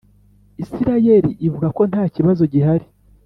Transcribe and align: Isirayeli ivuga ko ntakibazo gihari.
Isirayeli 0.63 1.31
ivuga 1.47 1.67
ko 1.77 1.81
ntakibazo 1.91 2.41
gihari. 2.53 2.85